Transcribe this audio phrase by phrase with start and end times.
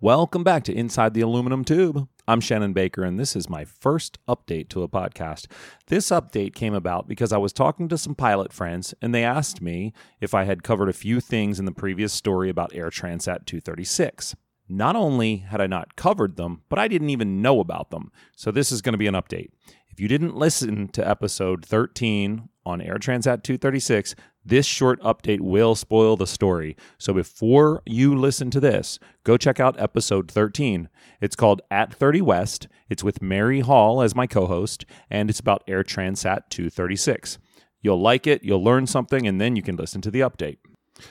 [0.00, 2.08] Welcome back to Inside the Aluminum Tube.
[2.26, 5.46] I'm Shannon Baker, and this is my first update to a podcast.
[5.88, 9.60] This update came about because I was talking to some pilot friends, and they asked
[9.60, 13.46] me if I had covered a few things in the previous story about Air Transat
[13.46, 14.34] 236.
[14.68, 18.10] Not only had I not covered them, but I didn't even know about them.
[18.36, 19.50] So this is going to be an update.
[19.90, 24.14] If you didn't listen to episode 13 on Air Transat 236,
[24.44, 26.76] this short update will spoil the story.
[26.98, 30.88] So before you listen to this, go check out episode 13.
[31.20, 32.68] It's called At 30 West.
[32.90, 37.38] It's with Mary Hall as my co host, and it's about Air Transat 236.
[37.80, 40.58] You'll like it, you'll learn something, and then you can listen to the update.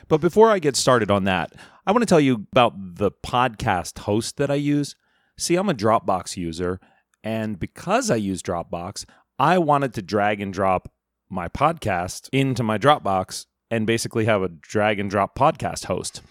[0.08, 1.54] But before I get started on that,
[1.86, 4.96] I want to tell you about the podcast host that I use.
[5.38, 6.80] See, I'm a Dropbox user,
[7.24, 9.06] and because I use Dropbox,
[9.40, 10.93] I wanted to drag and drop
[11.34, 16.22] my podcast into my Dropbox and basically have a drag and drop podcast host.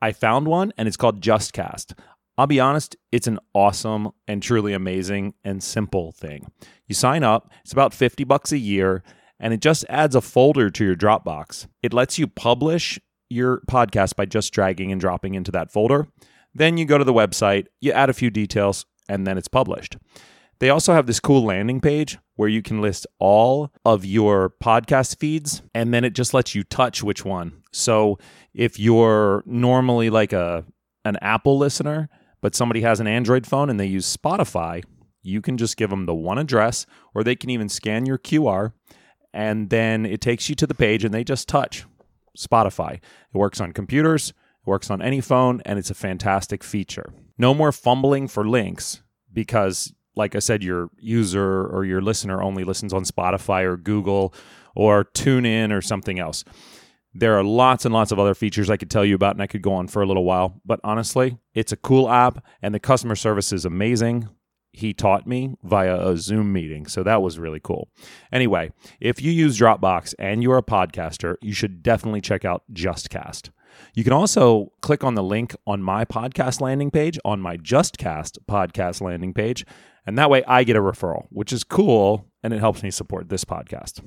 [0.00, 1.98] I found one and it's called JustCast.
[2.38, 6.50] I'll be honest, it's an awesome and truly amazing and simple thing.
[6.86, 9.02] You sign up, it's about 50 bucks a year,
[9.38, 11.66] and it just adds a folder to your Dropbox.
[11.82, 16.06] It lets you publish your podcast by just dragging and dropping into that folder.
[16.54, 19.96] Then you go to the website, you add a few details, and then it's published.
[20.62, 25.18] They also have this cool landing page where you can list all of your podcast
[25.18, 27.64] feeds and then it just lets you touch which one.
[27.72, 28.20] So
[28.54, 30.64] if you're normally like a
[31.04, 32.08] an Apple listener,
[32.40, 34.84] but somebody has an Android phone and they use Spotify,
[35.20, 38.72] you can just give them the one address or they can even scan your QR
[39.34, 41.86] and then it takes you to the page and they just touch
[42.38, 42.92] Spotify.
[42.92, 43.02] It
[43.32, 44.34] works on computers, it
[44.70, 47.12] works on any phone and it's a fantastic feature.
[47.36, 49.02] No more fumbling for links
[49.32, 54.34] because like I said, your user or your listener only listens on Spotify or Google
[54.74, 56.44] or TuneIn or something else.
[57.14, 59.46] There are lots and lots of other features I could tell you about, and I
[59.46, 60.60] could go on for a little while.
[60.64, 64.28] But honestly, it's a cool app, and the customer service is amazing.
[64.72, 67.90] He taught me via a Zoom meeting, so that was really cool.
[68.32, 73.50] Anyway, if you use Dropbox and you're a podcaster, you should definitely check out JustCast.
[73.94, 78.38] You can also click on the link on my podcast landing page, on my JustCast
[78.48, 79.64] podcast landing page,
[80.06, 83.28] and that way I get a referral, which is cool and it helps me support
[83.28, 84.02] this podcast.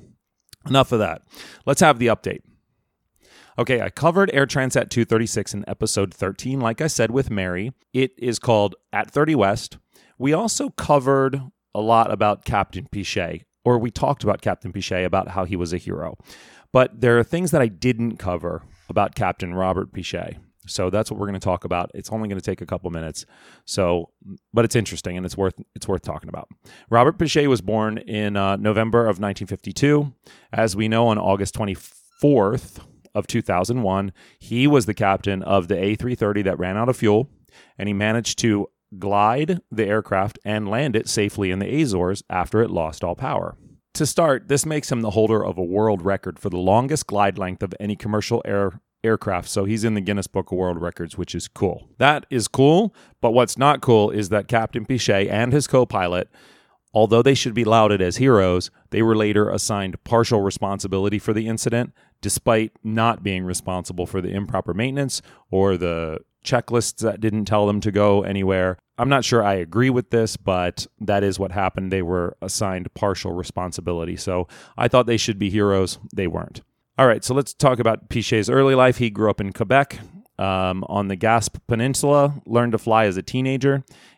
[0.68, 1.22] Enough of that.
[1.64, 2.40] Let's have the update.
[3.58, 7.72] Okay, I covered Air Transat 236 in episode 13, like I said, with Mary.
[7.94, 9.78] It is called At 30 West.
[10.18, 11.40] We also covered
[11.74, 15.72] a lot about Captain Piché, or we talked about Captain Piché, about how he was
[15.72, 16.18] a hero.
[16.72, 20.38] But there are things that I didn't cover about Captain Robert Piché.
[20.66, 21.90] So that's what we're going to talk about.
[21.94, 23.24] It's only going to take a couple minutes.
[23.64, 24.10] So,
[24.52, 26.48] but it's interesting and it's worth it's worth talking about.
[26.90, 30.12] Robert Piché was born in uh, November of 1952.
[30.52, 32.80] As we know, on August 24th
[33.14, 37.30] of 2001, he was the captain of the A330 that ran out of fuel,
[37.78, 38.68] and he managed to
[38.98, 43.56] glide the aircraft and land it safely in the Azores after it lost all power.
[43.96, 47.38] To start, this makes him the holder of a world record for the longest glide
[47.38, 49.48] length of any commercial air aircraft.
[49.48, 51.88] So he's in the Guinness Book of World Records, which is cool.
[51.96, 52.94] That is cool.
[53.22, 56.28] But what's not cool is that Captain Piché and his co pilot,
[56.92, 61.48] although they should be lauded as heroes, they were later assigned partial responsibility for the
[61.48, 67.66] incident, despite not being responsible for the improper maintenance or the checklists that didn't tell
[67.66, 68.78] them to go anywhere.
[68.98, 71.92] I'm not sure I agree with this, but that is what happened.
[71.92, 74.16] They were assigned partial responsibility.
[74.16, 74.48] So
[74.78, 75.98] I thought they should be heroes.
[76.14, 76.62] They weren't.
[76.98, 78.96] All right, so let's talk about Piché's early life.
[78.96, 79.98] He grew up in Quebec
[80.38, 83.74] um, on the Gaspé Peninsula, learned to fly as a teenager.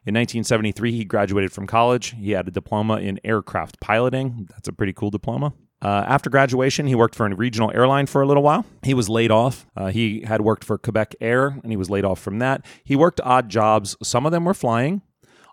[0.07, 2.15] In 1973, he graduated from college.
[2.17, 4.47] He had a diploma in aircraft piloting.
[4.51, 5.55] That's a pretty cool diploma.
[5.81, 8.67] Uh, after graduation, he worked for a regional airline for a little while.
[8.83, 9.67] He was laid off.
[9.77, 12.65] Uh, he had worked for Quebecair, and he was laid off from that.
[12.83, 13.97] He worked odd jobs.
[14.03, 15.03] Some of them were flying.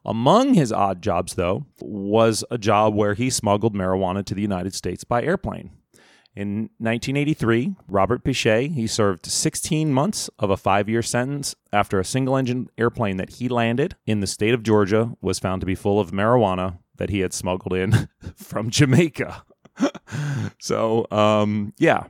[0.03, 4.73] Among his odd jobs, though, was a job where he smuggled marijuana to the United
[4.75, 5.71] States by airplane.
[6.35, 12.67] In 1983, Robert Piché, he served 16 months of a five-year sentence after a single-engine
[12.77, 16.11] airplane that he landed in the state of Georgia was found to be full of
[16.11, 19.43] marijuana that he had smuggled in from Jamaica.
[20.59, 22.05] so, um, yeah,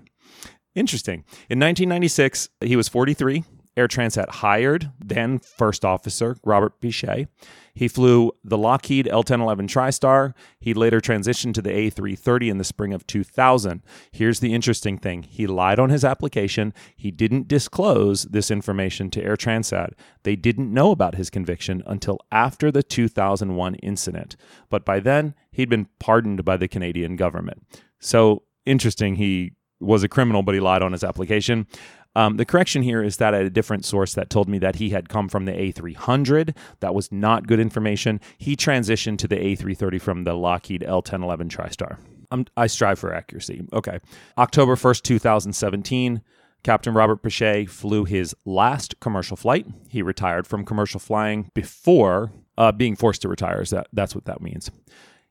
[0.76, 1.24] interesting.
[1.50, 3.44] In 1996, he was 43.
[3.78, 7.28] Air Transat hired then First Officer Robert Piché.
[7.74, 10.34] He flew the Lockheed L 1011 TriStar.
[10.60, 13.84] He later transitioned to the A330 in the spring of 2000.
[14.12, 16.74] Here's the interesting thing he lied on his application.
[16.96, 19.92] He didn't disclose this information to Air Transat.
[20.24, 24.38] They didn't know about his conviction until after the 2001 incident.
[24.70, 27.64] But by then, he'd been pardoned by the Canadian government.
[28.00, 29.52] So interesting, he
[29.82, 31.68] was a criminal, but he lied on his application.
[32.16, 34.90] Um, the correction here is that had a different source that told me that he
[34.90, 36.56] had come from the A300.
[36.80, 38.22] That was not good information.
[38.38, 41.98] He transitioned to the A330 from the Lockheed L1011 TriStar.
[42.32, 43.68] I'm, I strive for accuracy.
[43.74, 44.00] Okay.
[44.38, 46.22] October 1st, 2017.
[46.64, 49.68] Captain Robert Piché flew his last commercial flight.
[49.88, 53.62] He retired from commercial flying before uh, being forced to retire.
[53.62, 54.72] Is that that's what that means?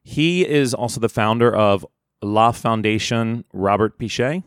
[0.05, 1.85] He is also the founder of
[2.23, 4.45] La Foundation Robert Piché.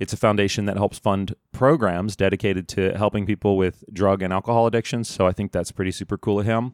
[0.00, 4.66] It's a foundation that helps fund programs dedicated to helping people with drug and alcohol
[4.66, 5.08] addictions.
[5.08, 6.72] So I think that's pretty super cool of him.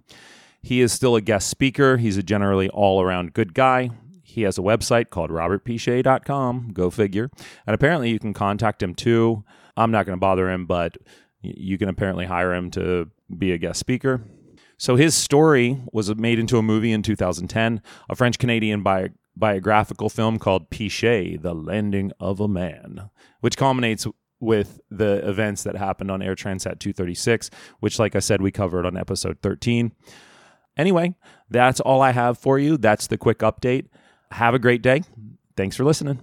[0.62, 1.96] He is still a guest speaker.
[1.96, 3.90] He's a generally all around good guy.
[4.22, 6.70] He has a website called robertpeccei.com.
[6.72, 7.30] Go figure.
[7.66, 9.44] And apparently you can contact him too.
[9.76, 10.96] I'm not going to bother him, but
[11.42, 14.22] you can apparently hire him to be a guest speaker.
[14.78, 17.80] So his story was made into a movie in 2010,
[18.10, 23.10] a French Canadian bi- biographical film called Piché, The Landing of a Man,
[23.40, 24.06] which culminates
[24.40, 27.50] with the events that happened on Air Transat 236,
[27.80, 29.92] which, like I said, we covered on episode 13.
[30.76, 31.14] Anyway,
[31.48, 32.76] that's all I have for you.
[32.76, 33.86] That's the quick update.
[34.32, 35.02] Have a great day.
[35.56, 36.20] Thanks for listening.